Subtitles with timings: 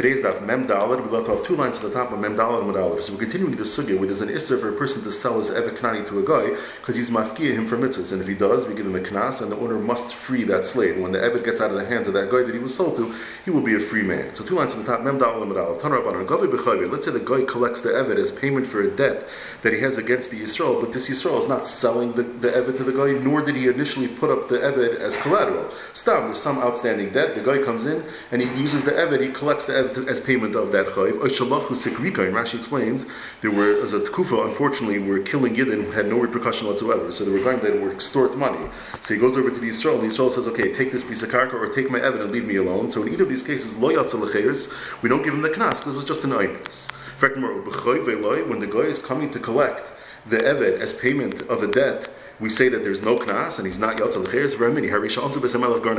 [0.00, 1.04] Today's daf Mem Dalad.
[1.04, 3.54] We left off two lines at the top of Mem Dalad and So we're continuing
[3.54, 6.18] the sugya where there's an issur for a person to sell his Evet Knani to
[6.18, 8.10] a guy because he's mafkia him for mitzvahs.
[8.10, 10.64] And if he does, we give him a knas and the owner must free that
[10.64, 10.98] slave.
[10.98, 12.96] When the Evet gets out of the hands of that guy that he was sold
[12.96, 14.34] to, he will be a free man.
[14.34, 16.90] So two lines at the top Mem Dalad and Mud Aleph.
[16.90, 19.28] Let's say the guy collects the Evet as payment for a debt
[19.60, 22.84] that he has against the Yisrael, but this Yisrael is not selling the, the to
[22.84, 25.70] the guy, nor did he initially put up the Evet as collateral.
[25.92, 27.34] Stop, there's some outstanding debt.
[27.34, 30.54] The guy comes in and he uses the Evet, he collects the Evet as payment
[30.54, 31.12] of that chayv.
[31.12, 31.68] Oishalachu
[32.32, 33.06] Rashi explains,
[33.40, 37.12] there were, as a tkufa, unfortunately, were killing Yidden had no repercussion whatsoever.
[37.12, 38.68] So there were guys that were extort money.
[39.02, 41.22] So he goes over to the Yisrael, and the Yisrael says, okay, take this piece
[41.22, 42.90] of karka or take my Evet and leave me alone.
[42.90, 45.96] So in either of these cases, lo we don't give him the knas because it
[45.96, 46.88] was just an itis.
[47.20, 49.92] When the guy is coming to collect
[50.26, 53.78] the Evet as payment of a debt, we say that there's no knas and he's
[53.78, 54.24] not yatzal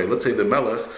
[0.10, 0.90] Let's say the melech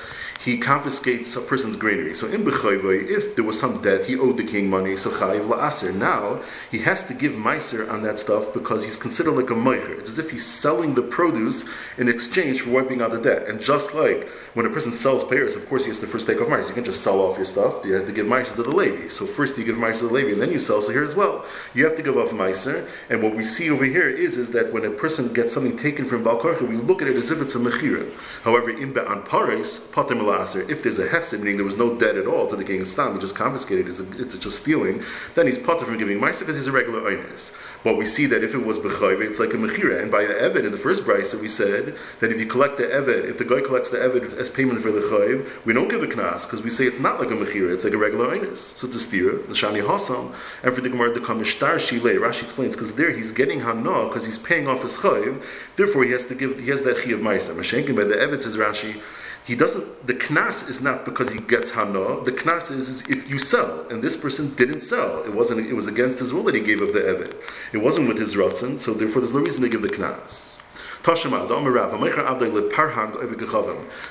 [0.43, 2.13] he confiscates a person's granary.
[2.13, 5.47] So in Bechayvay, if there was some debt, he owed the king money, so Chayiv
[5.47, 5.95] La'aser.
[5.95, 9.97] Now, he has to give Meiser on that stuff because he's considered like a Meicher.
[9.97, 11.63] It's as if he's selling the produce
[11.97, 13.47] in exchange for wiping out the debt.
[13.47, 16.41] And just like when a person sells payers, of course he has to first take
[16.41, 16.69] off Meiser.
[16.69, 17.85] You can't just sell off your stuff.
[17.85, 19.07] You have to give Meiser to the Levi.
[19.07, 20.81] So first you give Meiser to the Levi, and then you sell.
[20.81, 22.85] So here as well, you have to give off Meiser.
[23.09, 26.03] And what we see over here is, is that when a person gets something taken
[26.03, 28.11] from Balkarcha, we look at it as if it's a Mechira.
[28.43, 32.27] However, in Be'an Pares, Pater if there's a hefset, meaning there was no debt at
[32.27, 35.03] all to the king of Stam, he just confiscated, it's, it's just stealing,
[35.35, 37.55] then he's potter from giving Maisa because he's a regular Einis.
[37.83, 40.01] But we see that if it was Bechayve, it's like a Mechira.
[40.01, 42.83] And by the Eved, in the first Brisa, we said that if you collect the
[42.83, 46.01] Eved, if the guy collects the Eved as payment for the Chayv, we don't give
[46.01, 48.57] a Knas because we say it's not like a Mechira, it's like a regular Einis.
[48.57, 52.75] So to steer, the Shani Hassam, and for the Gemara, the Kamishtar Shile, Rashi explains,
[52.75, 55.43] because there he's getting Hana because he's paying off his Chayv,
[55.75, 57.53] therefore he has to give, he has that Chi of Maisa.
[57.53, 59.01] Mashenkin, by the Eved, says Rashi,
[59.45, 62.23] he doesn't the knas is not because he gets hana.
[62.23, 65.23] The knas is, is, if you sell and this person didn't sell.
[65.23, 67.35] It wasn't it was against his will that he gave up the evet
[67.73, 70.53] it wasn't with his ratzon so therefore there's no reason to give the knas.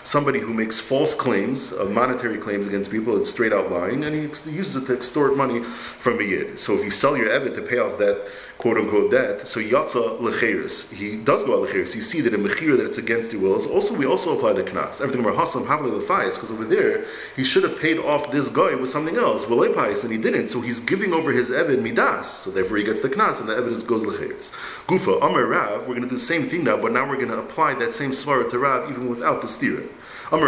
[0.02, 4.14] Somebody who makes false claims, of monetary claims against people, it's straight out lying, and
[4.14, 6.58] he uses it to extort money from a yid.
[6.58, 8.28] So if you sell your evet to pay off that
[8.62, 11.96] quote unquote debt, so yatza lecheris, he does go out lecheris.
[11.96, 13.66] You see that in mechira that it's against your wills.
[13.66, 15.00] Also, we also apply the knas.
[15.00, 18.76] Everything about hasam havle lefayis, because over there he should have paid off this guy
[18.76, 20.46] with something else, and he didn't.
[20.46, 22.28] So he's giving over his evet midas.
[22.28, 24.52] So therefore he gets the knas, and the evidence goes lecheris.
[24.86, 27.28] Gufa Amar Rav, we're going to do the same thing now but now we're going
[27.28, 29.88] to apply that same svara to Rav even without the stira.
[30.32, 30.46] We, we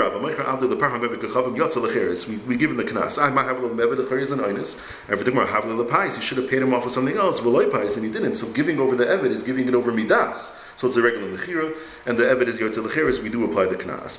[2.57, 3.23] give him the knas.
[3.23, 4.79] I might have a little mevet the and einis.
[5.11, 6.17] Everything more have the pais.
[6.17, 8.37] He should have paid him off with something else, v'loy pais, he didn't.
[8.37, 10.53] So giving over the evet is giving it over midas.
[10.77, 11.73] So it's a regular mechira,
[12.05, 13.23] and the evet is yotze.
[13.23, 14.19] We do apply the knas.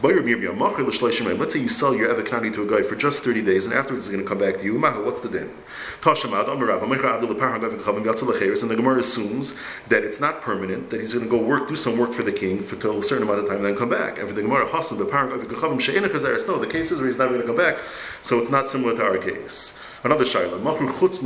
[1.37, 3.73] Let's say you sell your evet knani to a guy for just thirty days, and
[3.73, 4.79] afterwards he's going to come back to you.
[4.79, 5.51] What's the din?
[6.05, 6.15] And
[8.69, 9.53] the Gemara assumes
[9.89, 12.31] that it's not permanent, that he's going to go work, do some work for the
[12.31, 14.17] king for till a certain amount of time, and then come back.
[14.17, 14.79] And for the Gemara, no,
[16.57, 17.79] the case is where he's not going to come back,
[18.21, 19.73] so it's not similar to our case.
[20.05, 21.19] Another shaila, machru chutz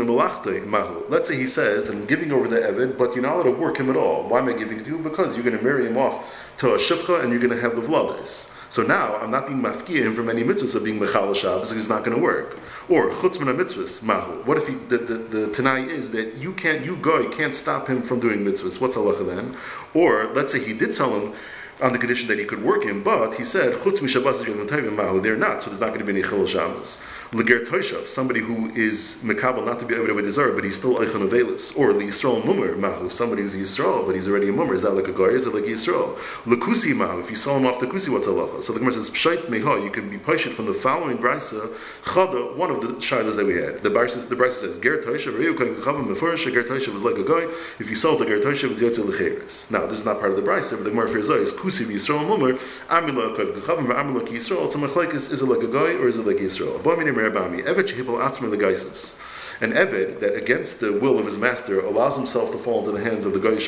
[0.66, 1.04] mahu.
[1.10, 3.78] Let's say he says, I'm giving over the Evid, but you're not allowed to work
[3.78, 4.30] him at all.
[4.30, 4.98] Why am I giving it to you?
[4.98, 6.26] Because you're going to marry him off
[6.60, 8.50] to a shivcha and you're going to have the vladas.
[8.70, 11.90] So now I'm not being mafkia him from any mitzvahs of being mechal because he's
[11.90, 12.58] not going to work.
[12.88, 14.44] Or chutz min mitzvahs mahu.
[14.44, 17.90] What if he, the, the, the is that you can't, you go, you can't stop
[17.90, 18.80] him from doing mitzvahs?
[18.80, 19.58] What's halacha then?
[19.94, 21.34] Or let's say he did tell him
[21.82, 25.20] on the condition that he could work him, but he said chutz mishabas mahu.
[25.20, 26.98] They're not, so there's not going to be any chil Shabbos.
[27.32, 31.30] Leger Toishav, somebody who is Mekabel, not to be with Desire, but he's still Eichan
[31.30, 31.78] Avelis.
[31.78, 34.74] Or the Yisrael Mummer Mahu, somebody who's Yisrael, but he's already a Mummer.
[34.74, 35.28] Is that like a Goy?
[35.28, 36.16] Is it like Yisrael?
[36.46, 38.64] Lekusi Mahu, if you sell him off the Kusi, what's halacha?
[38.64, 42.56] So the Gemara says, Pshait Meha, you can be Paishat from the following Brisa, Chada,
[42.56, 43.84] one of the Shilas that we had.
[43.84, 47.18] The Brisa, the Brisa says, Ger Toishav, Reu Kai Chavim Mefurish, Ger Toishav was like
[47.18, 47.44] a Goy.
[47.78, 49.70] If you sell the Ger Toishav, it's Yotze Lecheres.
[49.70, 51.86] Now, this is not part of the Brisa, but the Gemara Ferzai oh, is Kusi
[51.86, 52.54] Yisrael Mummer,
[52.90, 54.66] Amila Kai Chavim, Amila Yisrael.
[54.66, 56.82] It's a Machlaikis, is it like a Goy or is it like Yisrael?
[57.26, 59.16] Abominim Merabami, Evet
[59.62, 63.04] an Eved that against the will of his master allows himself to fall into the
[63.04, 63.68] hands of the Goyish.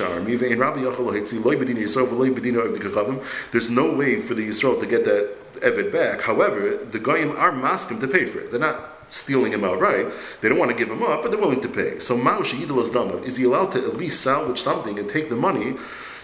[3.52, 6.22] There's no way for the Yisrael to get that Eved back.
[6.22, 8.52] However, the Goyim are masking to pay for it.
[8.52, 10.08] They're not stealing him outright.
[10.40, 12.00] They don't want to give him up, but they're willing to pay.
[12.00, 13.28] So Mao Shehidal is.
[13.28, 15.76] Is he allowed to at least salvage something and take the money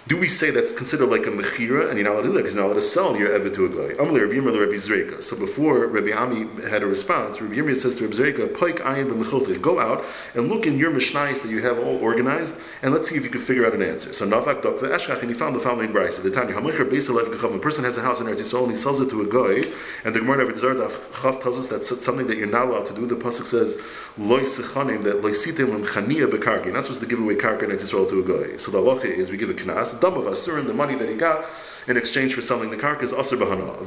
[0.07, 2.39] do we say that's considered like a mechira and you're not allowed to do that
[2.39, 3.94] because you're not allowed to sell your evet to a guy?
[4.01, 5.21] Amalei Rabbi Yirmiyah Rabbi Zreika.
[5.21, 9.12] So before Rabbi Ami had a response, Rabbi Yirmiyah says to Rabbi Zreika, "Poik ayin
[9.12, 13.09] b'mechiltei." Go out and look in your mishnayos that you have all organized, and let's
[13.09, 14.13] see if you can figure out an answer.
[14.13, 16.21] So Navak Dok Eshkach, and he found the following brayse.
[16.21, 19.01] The Tanya Hamacher Beis A person has a house in Eretz Yisrael and he sells
[19.01, 19.68] it to a guy,
[20.06, 23.06] and the Gemara of Chav tells us that's something that you're not allowed to do.
[23.06, 23.77] The pasuk says
[24.18, 26.65] loy sechanim that loy sitem chania bekarki.
[26.65, 28.57] You're not supposed to give away karka in Eretz Yisrael to a guy.
[28.57, 31.09] So the halacha is we give a knas, dam of asur, and the money that
[31.09, 31.45] he got
[31.88, 33.78] in exchange for selling the carcass asr bahana.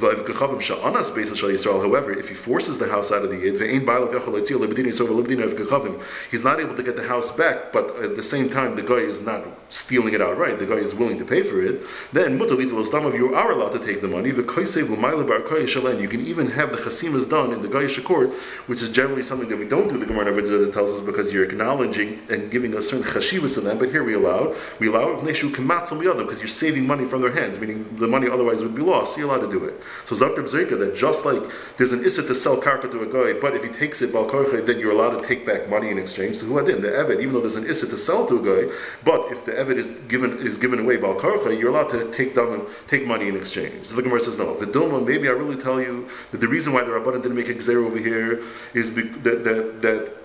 [1.83, 3.61] However, if he forces the house out of the yid,
[6.31, 8.95] he's not able to get the house back, but at the same time the guy
[8.95, 10.59] is not stealing it outright.
[10.59, 11.83] The guy is willing to pay for it.
[12.13, 14.29] Then you are allowed to take the money.
[14.31, 18.33] You can even have the chasimas done in the Gayish court,
[18.67, 19.99] which is generally something that we don't do.
[19.99, 23.79] The Gemara never tells us because you're acknowledging and giving a certain chashivas to them.
[23.79, 27.90] But here we allow we allow it because you're saving money from their hands, meaning
[27.93, 29.15] the money otherwise would be lost.
[29.15, 29.81] So you're allowed to do it.
[30.05, 31.43] So Zakr Bzrika, that just like
[31.77, 34.65] there's an issa to sell karka to a guy, but if he takes it balkarcha,
[34.67, 36.37] then you're allowed to take back money in exchange.
[36.37, 38.67] So who had in the Evid, even though there's an issa to sell to a
[38.67, 42.67] guy, but if the Evid is given is given away you're allowed to take down
[42.87, 43.87] take money in exchange.
[43.87, 44.55] So the Gemara says no.
[44.55, 47.55] Vidilma, maybe I really tell you that the reason why the Rabbanan didn't make a
[47.55, 48.43] gzer over here
[48.75, 50.21] is that that that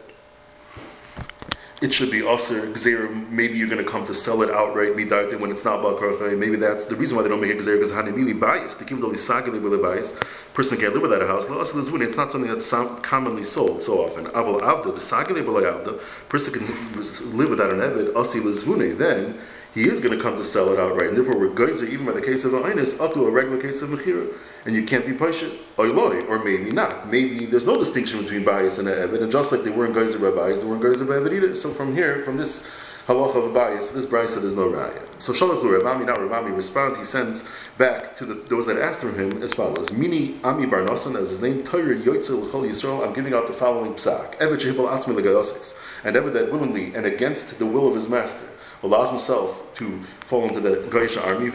[1.82, 3.30] it should be usher gzeir.
[3.30, 6.38] Maybe you're going to come to sell it outright midarte when it's not balkarcha.
[6.38, 8.76] Maybe that's the reason why they don't make a gzeir because hanimili bias.
[8.76, 10.16] The kivdali sagili will bias.
[10.54, 11.48] Person can't live without a house.
[11.50, 12.70] It's not something that's
[13.02, 14.26] commonly sold so often.
[14.28, 16.00] Aval avda the sagili avda.
[16.30, 18.16] Person can live without an evid.
[18.16, 19.38] Asi lizvune then
[19.76, 21.10] he is going to come to sell it outright.
[21.10, 23.62] And therefore, we're geyser, even by the case of a inus, up to a regular
[23.62, 24.34] case of mechira.
[24.66, 27.10] And you can't be pasha, oiloi, or maybe not.
[27.10, 30.32] Maybe there's no distinction between bias and evid, and just like they weren't geyser by
[30.32, 31.56] bias, they weren't geyser by evid either.
[31.56, 32.66] So from here, from this
[33.08, 35.06] halacha of a bias, this brisa, there's no raya.
[35.22, 37.44] So Shalach Rabami, now Rabami responds, he sends
[37.78, 39.92] back to the, those that asked from him as follows.
[39.92, 43.94] Mini Ami Barnasan, as his name, Torah Yoitzel L'chol Yisrael, I'm giving out the following
[43.94, 44.38] psak.
[44.38, 45.74] Evet Shehibal Atzmi
[46.04, 48.48] And ever that willingly and against the will of his master
[48.86, 51.50] allows himself to fall into the Gaisha army,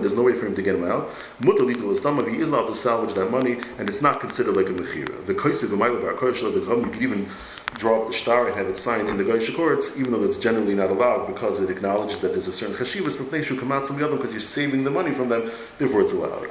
[0.00, 1.10] there's no way for him to get him out.
[1.40, 1.48] He
[2.38, 5.24] is allowed to salvage that money, and it's not considered like a mechira.
[5.26, 7.28] The Kaisiv the you could even
[7.74, 10.36] draw up the star and have it signed in the Gaisha courts, even though that's
[10.36, 14.40] generally not allowed because it acknowledges that there's a certain chashivas from place because you're
[14.40, 16.46] saving the money from them, therefore it's allowed.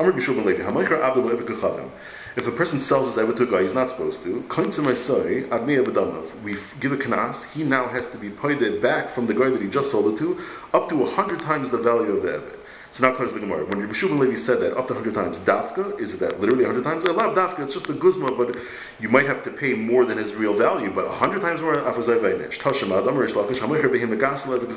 [2.37, 4.43] If a person sells his ever to a guy he's not supposed to, we
[6.79, 9.67] give a knas, he now has to be paid back from the guy that he
[9.67, 10.39] just sold it to,
[10.71, 12.55] up to a hundred times the value of the ever.
[12.91, 13.65] So now comes the Gemara.
[13.65, 16.83] When Rabbi Shubin Levi said that up to 100 times, dafka, is that literally 100
[16.83, 17.05] times?
[17.05, 18.55] I love dafka, it's just a guzma, but
[18.99, 22.05] you might have to pay more than his real value, but 100 times more, somebody
[22.05, 23.27] sells
[23.83, 24.69] a behemagasa to a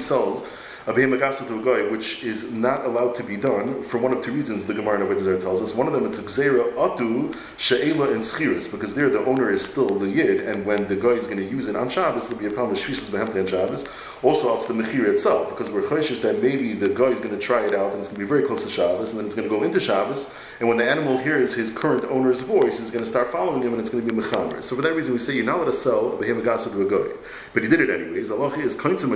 [0.00, 0.46] guy,
[0.84, 4.64] which is not allowed to be done for one of two reasons.
[4.64, 8.94] The Gemara Nebuchadnezzar tells us one of them it's gzeira atu she'ela and schiris because
[8.94, 11.68] there the owner is still the yid, and when the guy is going to use
[11.68, 13.86] it on Shabbos, there'll be a problem with shvisas behemte on Shabbos.
[14.22, 17.40] Also, it's the mechir itself because we're chayshish that maybe the guy is going to
[17.40, 19.34] try it out and it's going to be very close to Shabbos, and then it's
[19.34, 22.90] going to go into Shabbos, and when the animal hears his current owner's voice, he's
[22.90, 24.62] going to start following him, and it's going to be mechamer.
[24.62, 26.90] So for that reason, we say you're not allowed to sell a behemagasa to a
[26.90, 27.12] guy,
[27.54, 28.30] but he did it anyways.
[28.30, 29.12] Allah is kaintzim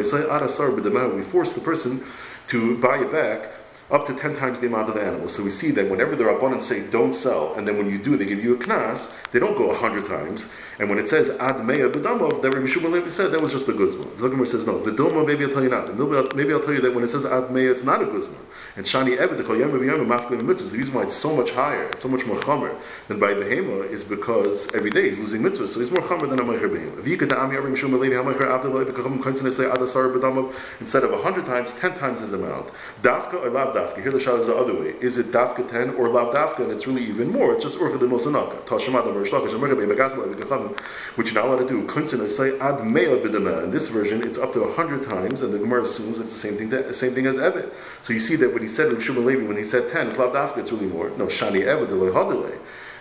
[1.17, 2.03] we force the person
[2.47, 3.51] to buy it back
[3.91, 5.29] up to 10 times the amount of the animal.
[5.29, 8.17] So we see that whenever the Rabbanan say don't sell, and then when you do,
[8.17, 10.49] they give you a knas, they don't go 100 times.
[10.79, 13.73] And when it says ad meya bedamov, that Rabbi Levi said that was just a
[13.73, 14.05] guzma.
[14.17, 14.79] The Gemara says no.
[14.81, 15.95] Vidilma, maybe I'll tell you not.
[16.35, 18.37] Maybe I'll tell you that when it says ad meya, it's not a guzma.
[18.77, 20.73] And shani eved, the kol yom yom mafkin mitzvahs.
[20.73, 23.89] The reason why it's so much higher, it's so much more chamer than by behema
[23.89, 26.97] is because every day he's losing mitzvahs, so he's more chamer than a meicher behema.
[30.81, 32.71] Instead of 100 times, 10 times his amount.
[33.03, 34.03] Dafka or lav dafka.
[34.03, 34.95] Here the shot is the other way.
[35.01, 36.61] Is it dafka 10 or lav dafka?
[36.61, 37.53] And it's really even more.
[37.53, 38.65] It's just urcha de mosanaka.
[38.65, 40.79] Tashemad amar shlakash amar be megasla v'gachavim,
[41.17, 41.87] which you're not allowed to do.
[41.87, 43.65] Kuntzin say ad meya b'dema.
[43.65, 46.57] In this version, it's up to 100 times, and the Gemara assumes it's the same
[46.57, 47.73] thing, the same thing as Evet.
[48.01, 50.33] So you see that when he said Shimon Levi, when he said 10, it's lav
[50.33, 51.11] dafka, it's really more.
[51.11, 51.97] No, shani Evet, the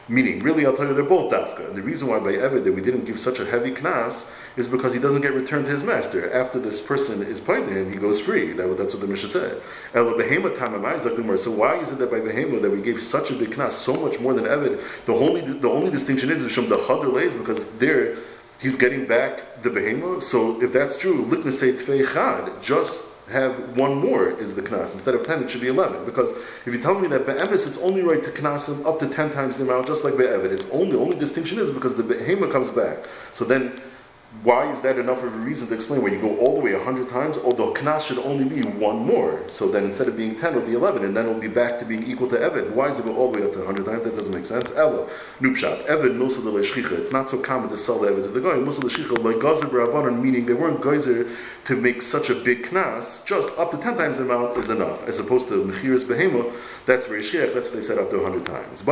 [0.08, 1.68] Meaning, really, I'll tell you, they're both dafka.
[1.68, 4.68] And the reason why by Evid that we didn't give such a heavy knas is
[4.68, 6.32] because he doesn't get returned to his master.
[6.32, 8.54] After this person is paid to him, he goes free.
[8.54, 9.62] That, that's what the Mishnah said.
[9.94, 13.96] So why is it that by behema that we gave such a big knas, so
[13.96, 14.80] much more than Evid?
[15.06, 18.16] The only the only distinction is from the hadr lays because there
[18.62, 20.22] he's getting back the behema.
[20.22, 24.94] So if that's true, likna say tfei chad, just have one more is the knas.
[24.94, 26.06] Instead of 10, it should be 11.
[26.06, 29.08] Because if you tell me that be'emes, it's only right to knas him up to
[29.08, 30.52] 10 times the amount, just like be'evid.
[30.52, 33.06] It's only, the only distinction is because the behema comes back.
[33.34, 33.82] So then,
[34.44, 36.74] why is that enough of a reason to explain why you go all the way
[36.74, 37.38] 100 times?
[37.38, 39.42] Oh, Although Knas should only be one more.
[39.48, 41.86] So then instead of being 10, it'll be 11, and then it'll be back to
[41.86, 42.72] being equal to Evid.
[42.72, 44.04] Why does it go all the way up to 100 times?
[44.04, 44.74] That doesn't make sense.
[44.76, 45.08] Ella,
[45.40, 46.58] Nupshat, Evid, Milsa de.
[47.02, 48.56] It's not so common to sell the Evid to the guy.
[48.56, 51.30] Milsa Leshchicha, like Gazer Barabanan, meaning they weren't geyser
[51.64, 55.08] to make such a big Knas, just up to 10 times the amount is enough,
[55.08, 56.52] as opposed to Mechiris Behema,
[56.86, 58.82] that's very Shchiach, that's what they said up to 100 times.
[58.82, 58.88] If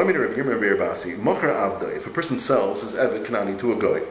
[2.07, 4.05] a person sells his Evid Kanani to a guy,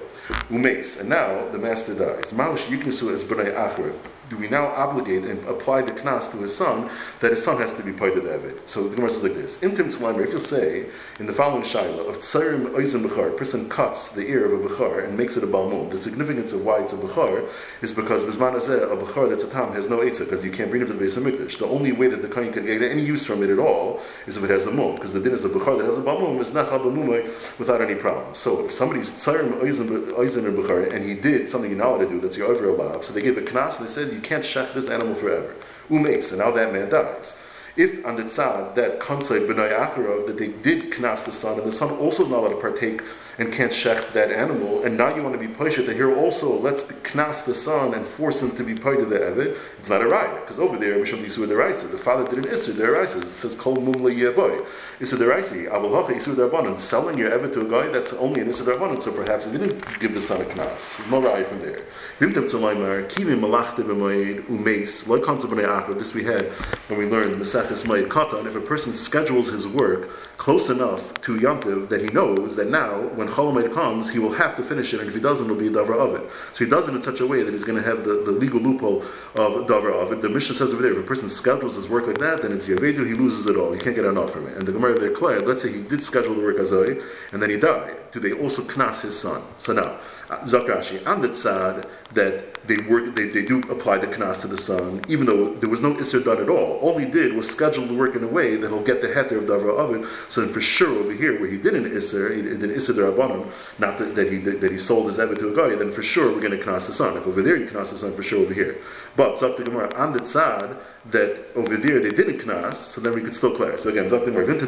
[0.51, 2.33] umes, and now the master dies.
[2.33, 3.95] Maush b'nai achrev
[4.33, 6.89] do we now obligate and apply the knas to his son
[7.21, 8.67] that his son has to be part of the Evid?
[8.67, 10.87] So the Gemara says like this: Intim tzlamer, if you say
[11.21, 15.07] in the following shaila of tsarim oizim bechar, person cuts the ear of a bechar
[15.07, 15.91] and makes it a balmum.
[15.91, 17.47] The significance of why it's a bechar
[17.83, 20.81] is because bisman a bechar that's a tam has no etza because you can't bring
[20.81, 21.59] it to the base of mikdash.
[21.59, 24.39] The only way that the kohen can get any use from it at all is
[24.39, 26.41] if it has a mum, because the din is a bechar that has a balmum
[26.41, 27.23] is nachal balmumay
[27.59, 28.35] without any problem.
[28.35, 32.21] So if somebody's tsarim oizim bechar and he did something you're not allowed to do,
[32.21, 32.63] that's your over
[33.03, 35.55] so they gave a knas and they said you can't shech this animal forever.
[35.91, 37.37] Umes, and now that man dies.
[37.77, 41.67] If on the tzad that kansai b'nai acharov that they did knas the son, and
[41.67, 43.01] the son also is not allowed to partake
[43.39, 46.59] and can't shech that animal, and now you want to be pushed that here also
[46.59, 50.03] let's knas the son and force him to be part of the evid, it's not
[50.03, 53.23] a raya because over there mishum yisur deraisa the father did an isur deraisa.
[53.23, 54.67] It says kol mum le'yeboy
[55.01, 58.49] isur deraisa avol hacha isur derabanan selling your evid to a guy that's only an
[58.49, 61.11] isur derabanan, so perhaps he didn't give the son a knas.
[61.11, 61.83] No raya from there.
[62.21, 65.99] Vimtem tzolaymar kivim malachta b'moed umeis loy kanzu b'nei achar.
[65.99, 66.47] This we had
[66.89, 68.47] when we learned Maseches Moed Katan.
[68.47, 73.01] If a person schedules his work close enough to Yantiv that he knows that now
[73.15, 75.69] when Cholamed comes, he will have to finish it, and if he doesn't, it'll be
[75.69, 76.31] a Davra of it.
[76.53, 78.33] So he does it in such a way that he's going to have the, the
[78.33, 79.03] legal loophole
[79.35, 80.21] of Davra of it.
[80.23, 82.67] The Mishnah says over there, if a person schedules his work like that, then it's
[82.67, 83.73] Yavedu, he loses it all.
[83.73, 84.57] He can't get enough from it.
[84.57, 87.03] And the Gemara declared, let's say he did schedule the work Azoi,
[87.33, 87.97] and then he died.
[88.13, 89.43] Do they also knas his son?
[89.59, 89.99] So now,
[90.41, 94.57] Zakrashi, on the tzad that they work, they, they do apply the knas to the
[94.57, 96.77] son, even though there was no isser done at all.
[96.79, 99.39] All he did was schedule the work in a way that he'll get the heter
[99.39, 100.07] of davra ovid.
[100.29, 102.95] So then, for sure, over here where he did an isser, he did an isser
[102.95, 106.03] derabanan, not that, that he that he sold his evid to a guy, then for
[106.03, 107.17] sure we're going to knas the son.
[107.17, 108.77] If over there you knas the son, for sure over here.
[109.17, 113.15] But Zak the Gemara on the tzad that over there they didn't knas, so then
[113.15, 113.77] we could still clear.
[113.77, 114.67] So again, Zak the Gemara on the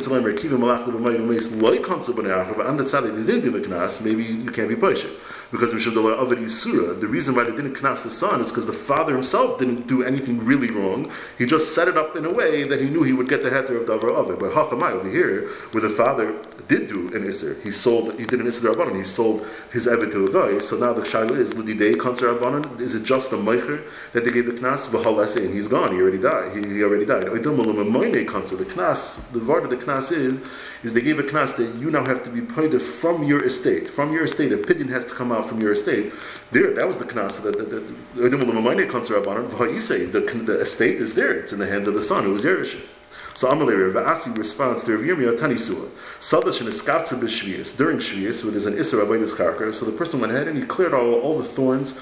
[2.85, 5.15] tzad they didn't give a knas, maybe you can't be paishet
[5.55, 5.95] because of
[7.01, 10.03] the reason why they didn't knas the son is because the father himself didn't do
[10.03, 11.09] anything really wrong.
[11.39, 13.51] He just set it up in a way that he knew he would get the
[13.51, 14.37] heter of davar of.
[14.41, 16.35] But hachamai over here, where the father
[16.67, 20.11] did do an iser, he sold, he did an iser rabbanon, he sold his evet
[20.11, 20.59] to a guy.
[20.59, 22.81] So now the shaila is lididei konser rabbanon.
[22.81, 25.95] Is it just a meicher that they gave the knas v'halase and he's gone?
[25.95, 26.57] He already died.
[26.57, 27.27] He, he already died.
[27.29, 30.43] The knas, the word of the knas is
[30.83, 33.89] is they gave a knas that you now have to be paid from your estate.
[33.89, 36.13] From your estate, a pidyon has to come out from your estate.
[36.51, 41.33] There, that was the knas that the, the, the, the, the estate is there.
[41.33, 42.81] It's in the hands of the son who is Yerush.
[43.37, 45.89] So Amalei Rav responds to Rav Yirmiyah Tanisua.
[46.21, 49.75] Sadash and Eskatza b'Shvius during Shvius, where there's an Isser Avodas Karka.
[49.75, 51.99] So the person went ahead and he cleared all, all the thorns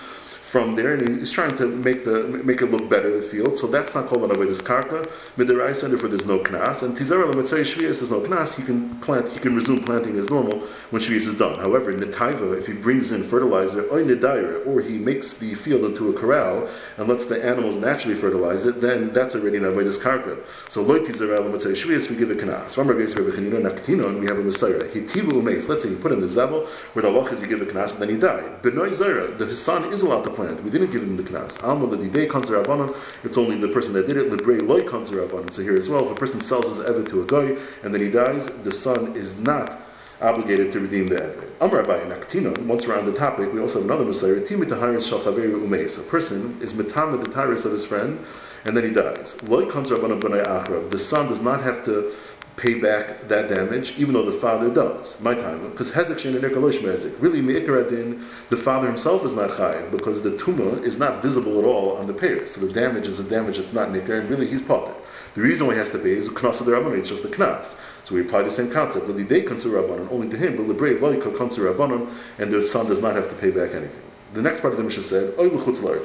[0.52, 3.56] from there, and he's trying to make the make it look better in the field.
[3.56, 6.82] So that's not called an avodas karka and therefore there's no knas.
[6.82, 8.54] And tizara lemitzay shvius, there's no knas.
[8.56, 10.58] He can plant, he can resume planting as normal
[10.90, 11.58] when shvius is done.
[11.58, 16.12] However, netaiva, if he brings in fertilizer nedaira, or he makes the field into a
[16.12, 16.68] corral
[16.98, 20.36] and lets the animals naturally fertilize it, then that's already an avodas karka.
[20.68, 22.76] So loy tizara lemitzay shvius, we give a knas.
[22.76, 24.86] and we have a messiah.
[24.92, 25.66] He tivu umes.
[25.66, 27.88] Let's say he put in the zavel where the loch is, he give a knas,
[27.88, 28.60] but then he died.
[28.60, 30.62] Benoy zara, the son is allowed to plant plant.
[30.64, 31.62] We didn't give him the knas.
[31.62, 34.30] Alma l'didei kanzer It's only the person that did it.
[34.30, 37.26] Librei loy kanzer So here as well, if a person sells his evet to a
[37.26, 39.80] guy and then he dies, the son is not
[40.20, 41.50] obligated to redeem the Evet.
[41.60, 45.66] Amar Abaye Naktinon, once on the topic, we also have another Messiah, Timit Taharis Shalchaveru
[45.66, 45.98] Umeis.
[45.98, 48.24] A person is Mitam with the Taharis of his friend,
[48.64, 49.42] and then he dies.
[49.42, 50.90] Loy comes Rabbanah B'nai Achrav.
[50.90, 52.12] The son does not have to
[52.56, 55.18] pay back that damage, even though the father does.
[55.20, 57.14] My time, because hezek shein nekalosh mezik.
[57.20, 61.64] Really, meikaradin, the father himself is not chayiv because the tuma is not visible at
[61.64, 62.46] all on the payer.
[62.46, 64.94] So the damage is a damage that's not nikar, and really he's potter.
[65.34, 66.98] The reason why he has to pay is knas of the rabbanon.
[66.98, 67.76] It's just the knas.
[68.04, 69.06] So we apply the same concept.
[69.06, 72.86] The day consider rabbanon only to him, but the brave loika consider and their son
[72.86, 74.11] does not have to pay back anything.
[74.34, 75.34] The next part of the Mishnah said,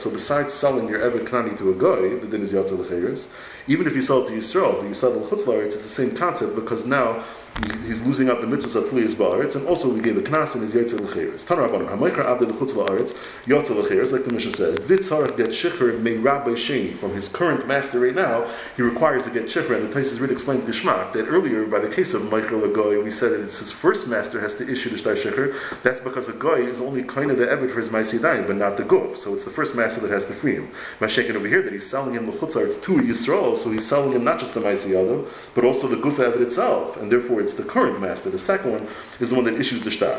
[0.01, 3.27] So besides selling your Evet Knani to a guy, the din is Yatzel
[3.67, 6.13] Even if you sell it to Yisrael, but you sell it to it's the same
[6.13, 7.23] concept because now
[7.85, 10.61] he's losing out the mitzvahs of Tliyas Ba'aretz, and also we gave a knas and
[10.61, 11.45] his Yotze L'cheres.
[11.45, 13.15] Tan Rabbanim, HaMeicher Abde L'chutz La'aretz,
[13.45, 17.67] Yotze L'cheres, like the Mishnah says, Vitzarach get Shicher Mei Rabbi Sheni, from his current
[17.67, 21.27] master right now, he requires to get Shicher, and the Taisis Rid explains Geshmak, that
[21.27, 24.53] earlier, by the case of Meicher Lagoy, we said that it's his first master has
[24.55, 27.71] to issue the Shtai Shicher, that's because a guy is only kind of the Evid
[27.71, 29.17] for his Maisi But not the Guf.
[29.17, 30.71] So it's the first master that has to free him.
[30.99, 34.23] Mashakin over here that he's selling him the Chutzar to Yisrael, so he's selling him
[34.23, 37.63] not just the Maisi Yadav, but also the Guf Evid itself, and therefore it's the
[37.63, 38.29] current master.
[38.29, 38.87] The second one
[39.19, 40.17] is the one that issues the shtar.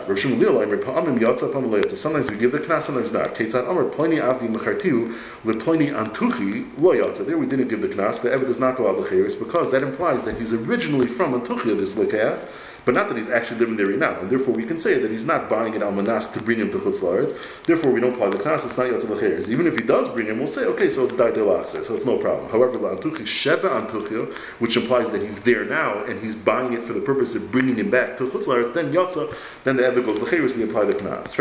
[1.96, 3.34] Sometimes we give the knas, sometimes not.
[3.34, 5.14] Ketzad Amr, Pliny Avdi Mechartiu,
[5.44, 7.26] Lepliny Antuchi, Lo Yatza.
[7.26, 9.82] There we didn't give the knas, the Evid does not go out the because that
[9.82, 12.46] implies that he's originally from Antuchia, this Lekach,
[12.84, 14.18] but not that he's actually living there right now.
[14.20, 16.78] And therefore, we can say that he's not buying an almanas to bring him to
[16.78, 17.36] Chutz La'aretz.
[17.64, 19.48] Therefore, we don't apply the class, it's not Yatzel Acheres.
[19.48, 22.04] Even if he does bring him, we'll say, okay, so it's Dai Delachzer, so it's
[22.04, 22.50] no problem.
[22.50, 26.92] However, La'antuchi Sheba Antuchia, which implies that he's there now and he's buying it for
[26.92, 30.20] the purpose of bringing him back to Chutz La'aretz, then Yatza, then the Evid goes
[30.20, 31.34] Lacheres, we apply the Knas.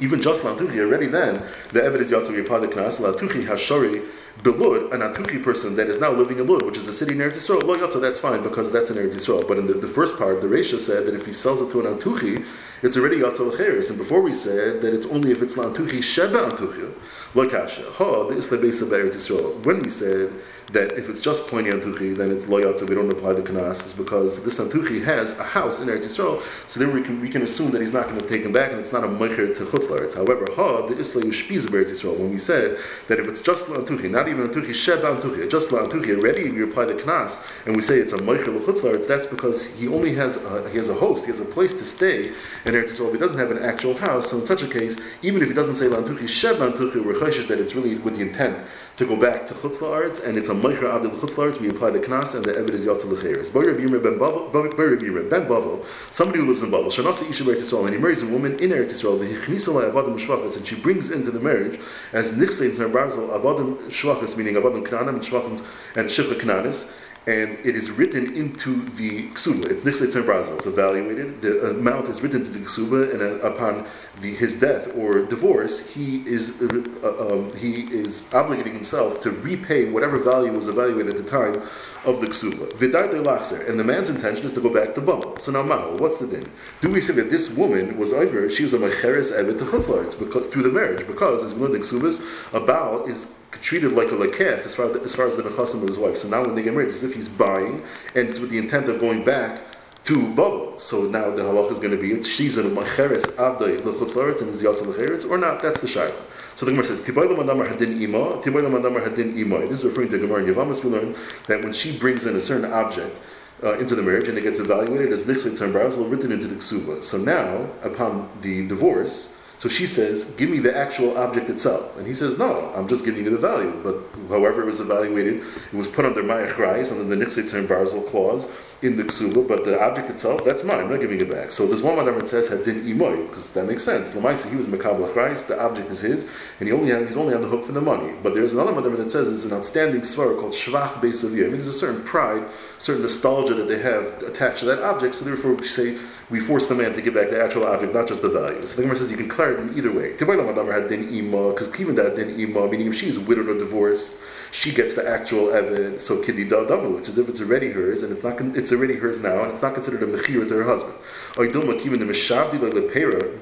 [0.00, 2.98] Even just La'antuchi, already then, the Evid is apply the Knas.
[2.98, 4.06] La'antuchi Hashari,
[4.40, 7.18] Belud, an Antuchi person that is now living in Lud, which is a city in
[7.18, 9.46] Eretz Yisrael, lo yotza, that's fine because that's in Eretz Yisrael.
[9.46, 11.86] But in the, the first part, the Resha said that if he sells it to
[11.86, 12.44] an Antuchi,
[12.82, 13.90] it's already yotza lecheres.
[13.90, 16.94] And before we said that it's only if it's Antuchi sheba Antuchi,
[17.34, 17.82] lo kasha.
[17.82, 19.62] Ha, the Isla of Eretz Yisrael.
[19.64, 20.32] When we said
[20.72, 23.84] that if it's just plain Antuchi, then it's lo yotza, we don't apply the Kanas,
[23.84, 27.28] is because this Antuchi has a house in Eretz Yisrael, so then we can, we
[27.28, 29.56] can assume that he's not going to take him back and it's not a Mecher
[29.56, 30.14] to Chutzlaritz.
[30.14, 33.66] However, Ha, the Isla Ushpiz of Eretz Yisrael, when we said that if it's just
[33.66, 37.82] Antuchi, not even Antuchi Sheba Antuchi, just Antuchi, already we apply the Knas and we
[37.82, 41.24] say it's a Meichel Chutzlaritz, that's because he only has a, he has a host,
[41.24, 42.28] he has a place to stay
[42.64, 43.12] in Eretz Yisrael.
[43.12, 45.74] He doesn't have an actual house, so in such a case, even if he doesn't
[45.74, 48.62] say Antuchi Sheba Antuchi, we're that it's really with the intent
[48.96, 51.98] to go back to Chutzlaritz, and it's a Meicher Meichel Abdul Chutzlaritz, we apply the
[51.98, 53.52] Knas and the Evid is Yatzel Lecheres.
[53.52, 58.26] Ben Bavel, somebody who lives in Bavel, Shanasa Isha Eretz Yisrael, and he marries a
[58.26, 61.80] woman in Eretz Yisrael, the Hichnisa Avadim Shvachas, and she brings into the marriage
[62.12, 65.64] as Nichse in Barzel Avadim Shvachas, meaning Avadim Knanim and Shvachim
[65.96, 66.92] and Shifra Knanis,
[67.26, 69.70] and it is written into the ksuba.
[69.70, 70.56] It's nichse brazil.
[70.56, 71.40] It's evaluated.
[71.40, 73.86] The amount is written to the ksuba, and uh, upon
[74.20, 79.30] the, his death or divorce, he is uh, uh, um, he is obligating himself to
[79.30, 81.62] repay whatever value was evaluated at the time
[82.04, 82.72] of the ksuba.
[82.74, 83.22] Vidar de
[83.68, 85.38] and the man's intention is to go back to Baal.
[85.38, 86.50] So now, Mao, what's the thing?
[86.80, 88.50] Do we say that this woman was over?
[88.50, 91.82] She was a mecheres evet to because through the marriage, because as we learned in
[91.82, 92.20] ksubas,
[92.52, 93.26] a Baal is
[93.60, 96.18] treated like a lekech as far as as far as the nechasim of his wife.
[96.18, 97.82] So now when they get married, it's as if he's buying,
[98.14, 99.62] and it's with the intent of going back
[100.04, 100.80] to Baba.
[100.80, 104.50] So now the halach is going to be it's she's a macheres avdai lechutz and
[104.50, 105.62] is yatsa or not.
[105.62, 106.24] That's the shaila.
[106.54, 107.98] So the Gemara says hadin
[108.44, 109.68] hadin.
[109.68, 110.82] This is referring to Gemara in Yavamas.
[110.82, 111.14] We learn
[111.46, 113.18] that when she brings in a certain object.
[113.62, 117.00] Uh, into the marriage and it gets evaluated as nichset tzarbarazal written into the ksuba.
[117.00, 121.96] So now, upon the divorce, so she says, Give me the actual object itself.
[121.96, 123.80] And he says, No, I'm just giving you the value.
[123.84, 123.94] But
[124.28, 128.48] however it was evaluated, it was put under my achrayis, under the Nichse Barzel clause
[128.82, 131.52] in the ksuba, but the object itself, that's mine, I'm not giving it back.
[131.52, 134.10] So there's one madam that says, Hadin imoy, because that makes sense.
[134.10, 136.26] Lamaisa, he was Makabal achrayis, the object is his,
[136.58, 138.12] and he only had, he's only on the hook for the money.
[138.22, 141.44] But there's another madam that says it's an outstanding svara called Shvach Beisavir.
[141.44, 142.44] I mean, there's a certain pride,
[142.78, 145.96] certain nostalgia that they have attached to that object, so therefore we say,
[146.28, 148.64] we force the man to give back the actual object, not just the value.
[148.66, 150.16] So the Gemara says you can declare it in either way.
[150.16, 153.58] Tibala Madamar had din ima, because even that din ima, meaning if she's widowed or
[153.58, 154.16] divorced,
[154.50, 156.00] she gets the actual evid.
[156.00, 158.40] So kiddi damu, it's as if it's already hers, and it's not.
[158.56, 160.94] It's already hers now, and it's not considered a mechira to her husband.
[161.36, 161.42] The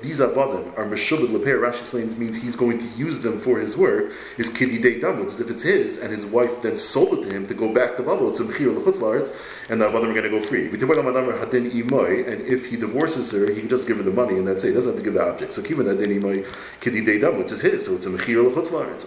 [0.02, 1.60] these avadim are meshubed lepera.
[1.60, 4.12] Rashi explains means he's going to use them for his work.
[4.38, 7.30] Is kiddi damu, it's as if it's his, and his wife then sold it to
[7.30, 8.30] him to go back to Babel.
[8.30, 9.34] It's a mechira lechutzlaretz,
[9.68, 10.66] and the avadim are going to go free.
[10.66, 14.68] And if he divorces her, he can just give her the money, and that's it.
[14.68, 15.52] He doesn't have to give the object.
[15.52, 16.46] So even that din imay
[16.80, 19.06] kiddi damu, it's his, so it's a mechira lechutzlaretz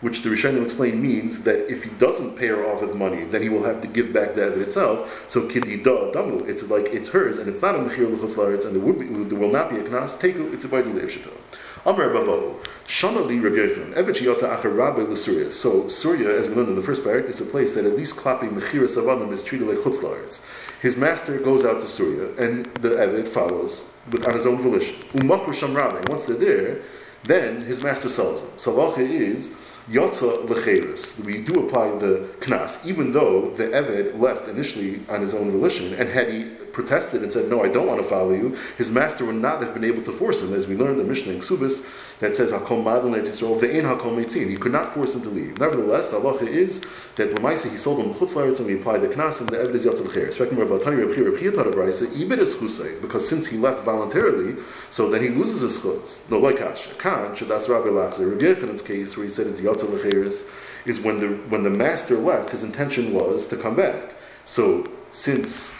[0.00, 3.42] which the Rishonim explain means that if he doesn't pay her off with money, then
[3.42, 5.24] he will have to give back the Evid itself.
[5.28, 8.82] So kidida damu, it's like it's hers, and it's not a mechir l'chutz and there,
[8.82, 10.18] would be, there will not be a knas.
[10.18, 11.32] Take it, it's a baidu le'ivshita.
[11.86, 15.50] Amr Bavo, Shana li Rabbi Yochanan, Evet shiyotza acher rabbi l'Surya.
[15.50, 18.16] So Surya, as we learned in the first parak, is a place that at least
[18.16, 20.42] klapping mechiras avadim is treated like chutz
[20.80, 24.96] His master goes out to Surya, and the Evet follows with, on his own volition.
[25.52, 26.10] Sham rabbi.
[26.10, 26.82] Once they're there,
[27.24, 28.52] then his master sells them.
[28.52, 29.50] Salacha is
[29.90, 31.18] Yotza lecheres.
[31.24, 35.94] We do apply the knas, even though the Eved left initially on his own volition,
[35.94, 39.24] and had he protested and said, No, I don't want to follow you, his master
[39.24, 41.86] would not have been able to force him, as we learned the Mishnah in Ksubis
[42.20, 44.48] that says, Hakol Madal Yisrael, Ve'en Hakol Meitzin.
[44.48, 45.58] He could not force him to leave.
[45.58, 46.80] Nevertheless, the halacha is
[47.16, 49.74] that Lamaisa, he sold him the Chutzlaritz and we applied the Knas, and the Eved
[49.74, 50.38] is Yotza Lecheres.
[53.00, 54.56] Because since he left voluntarily,
[54.90, 56.28] so then he loses his chutz.
[56.30, 56.94] No, like Hasha.
[56.94, 58.30] Khan, Shadas Rabbi Lachzer.
[58.30, 60.50] Rabbi Yochanan's case, where he said it's Lecheres,
[60.86, 64.14] is when the, when the master left, his intention was to come back.
[64.44, 65.79] So, since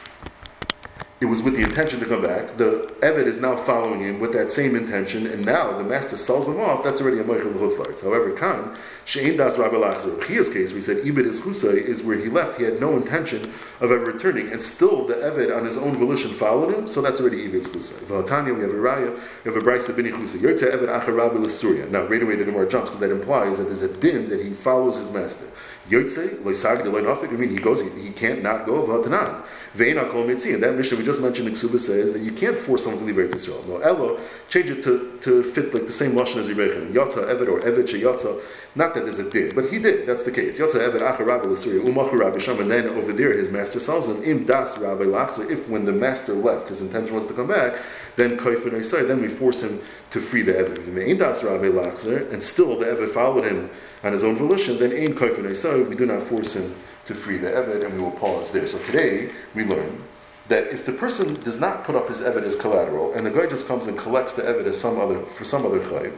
[1.21, 2.57] it was with the intention to come back.
[2.57, 6.49] The Eved is now following him with that same intention, and now the master sells
[6.49, 6.83] him off.
[6.83, 8.03] That's already a Meichel Chutzlarts.
[8.03, 10.19] However, Khan, Shein Das Rabbi Lachzer.
[10.27, 12.59] Chia's case, we said Ibid is Chusay, is where he left.
[12.59, 16.31] He had no intention of ever returning, and still the Eved on his own volition
[16.31, 17.99] followed him, so that's already Ibid's Chusay.
[18.05, 20.39] V'Hatanya, we have a Raya, we have a Brisa Bini Chusay.
[20.39, 21.91] Yotze Eved Achar Rabbi L'Surya.
[21.91, 24.55] Now, right away the Gemara jumps, because that implies that there's a din that he
[24.55, 25.45] follows his master.
[25.91, 29.45] Yotze, Loisag, the Loinofik, I mean, he goes, he, he can't not go, V'Hatanan.
[29.75, 30.61] Ve'ena Kol Mitzin.
[30.61, 33.17] That mission we just mentioned in Ksuba says that you can't force someone to leave
[33.17, 33.67] Eretz Yisrael.
[33.67, 36.93] No, Elo, change it to, to fit like the same Lashon as Rebechan.
[36.93, 38.41] Yatza, Eved, or Eved, Sheyatza.
[38.75, 40.07] Not that there's a did, but he did.
[40.07, 40.61] That's the case.
[40.61, 44.09] Yatza, Eved, Achar, Rabbi, L'Surya, Umachu, Rabbi, Sham, and then over there his master sells
[44.09, 45.51] him, Im Das, Rabbi, Lachzer.
[45.51, 47.79] If when the master left, his intention was to come back,
[48.17, 51.09] then Kaifin Isai, then we force him to free the Eved.
[51.09, 53.71] Im Das, Rabbi, Lachzer, and still the Eved followed him
[54.05, 56.75] on his own volition, then Ein Kaifin Isai, we do not force him
[57.07, 58.67] to free the Eved, and we will pause there.
[58.67, 60.03] So today we learn
[60.51, 63.47] that if the person does not put up his Eved as collateral, and the guy
[63.47, 66.13] just comes and collects the as some other for some other chayv,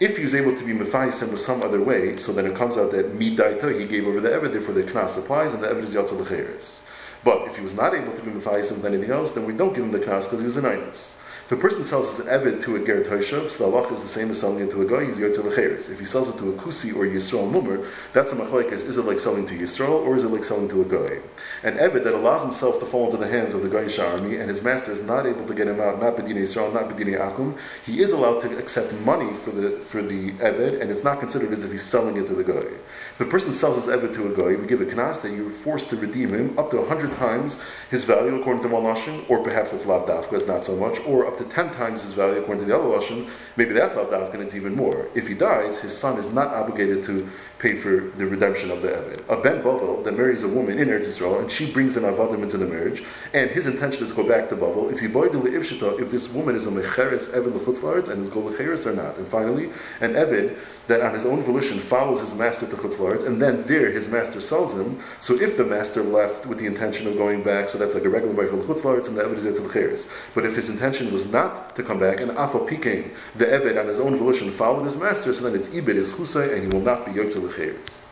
[0.00, 2.78] if he was able to be mefayis with some other way, so then it comes
[2.78, 5.82] out that midaita he gave over the Eved, therefore the knas applies, and the Eved
[5.82, 6.80] is lecheres.
[7.22, 9.74] But if he was not able to be mefayis with anything else, then we don't
[9.74, 11.20] give him the knas because he was an inus.
[11.48, 14.08] If a person sells his Eved to a Ger Toshav, so the Allah is the
[14.08, 15.90] same as selling it to a guy, he's Yotze Lecheres.
[15.90, 18.84] If he sells it to a Kusi or Yisrael Mummer, that's a machlekes.
[18.84, 21.22] Is it like selling to Yisrael or is it like selling to a guy?
[21.62, 24.50] An Eved that allows himself to fall into the hands of the Goyish army and
[24.50, 27.56] his master is not able to get him out, not Bedini Yisrael, not Bedini Akum,
[27.82, 31.50] he is allowed to accept money for the for the Eved and it's not considered
[31.50, 32.76] as if he's selling it to the guy.
[33.18, 35.50] If a person sells his Eved to a guy, we give a knas that you're
[35.50, 39.72] forced to redeem him up to 100 times his value according to Malashim, or perhaps
[39.72, 42.62] it's Lav Dafka, it's not so much, or up to 10 times his value according
[42.62, 45.08] to the other Lashon, maybe that's Lav Dafka and it's even more.
[45.16, 47.28] If he dies, his son is not obligated to
[47.58, 49.24] pay for the redemption of the Eved.
[49.28, 52.44] A Ben Bavel that marries a woman in Eretz Yisrael and she brings an Avadim
[52.44, 53.02] into the marriage,
[53.34, 56.68] and his intention is to go back to Bavel, is he if this woman is
[56.68, 59.18] a Mecheres Eved L'chutzlaretz and is Go Lecheres or not.
[59.18, 62.76] And finally, an Eved that on his own volition follows his master to
[63.12, 65.00] And then there his master sells him.
[65.20, 68.08] So if the master left with the intention of going back, so that's like a
[68.08, 70.08] regular Meichel Chutzlaretz, and the Eved is.
[70.34, 73.86] But if his intention was not to come back, and Afal Pikein, the Eved on
[73.86, 76.84] his own volition followed his master, so then it's Ibid, is Chusay, and he will
[76.84, 78.08] not be Yotzel Cheres.